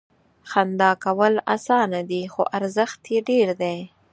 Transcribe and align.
•خندا 0.49 0.91
کول 1.05 1.33
اسانه 1.55 2.01
دي، 2.09 2.21
خو 2.33 2.41
ارزښت 2.57 3.01
یې 3.11 3.19
ډېر 3.29 3.47
دی. 3.61 3.77